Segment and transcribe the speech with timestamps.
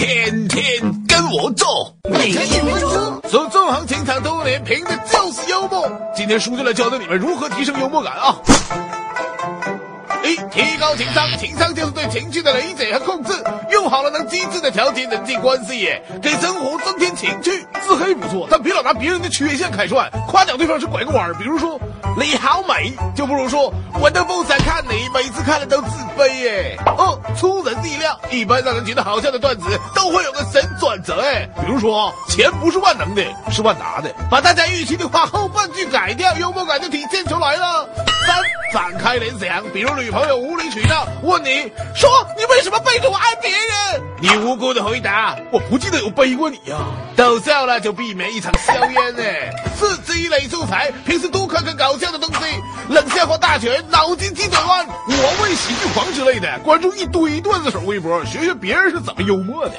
[0.00, 5.92] 天天跟我做，每天读书，做纵横情场多年，凭的就是幽默。
[6.16, 8.34] 今天叔就来教教你们如何提升幽默感啊！
[10.30, 13.32] 一、提高情商，情商就是对情绪的理解和控制，
[13.70, 17.66] 用好了能机智的调节人际关系耶，给生活增添情趣。
[17.82, 21.32] 自黑不错，但别老拿别人的缺陷开涮，夸奖对方是拐个弯。
[21.38, 21.80] 比如说
[22.16, 26.76] 你好美，就不如说我都不想看你，每次看了都自卑耶。
[26.84, 37.88] 二、出人意料，一般让人觉得好笑的段子都会有个神转折哎，比如说钱不是万能的，是万达的，把大家预期的话后半句改掉，幽默感就体现出来了。
[38.30, 38.40] 三、
[38.72, 44.02] 展开联想，比如女朋友无理取闹，问你说你为什么背着我爱别人？
[44.20, 46.76] 你无辜的回答我不记得有背过你呀、
[47.16, 49.22] 逗笑了就避免一场硝烟呢。
[49.76, 52.44] 四、积累素材，平时多看看搞笑的东西，
[52.88, 59.74] 冷笑话大全，脑筋急转弯，我为喜剧狂之类的，关注一堆段子手微博，学学别人是怎么幽默的。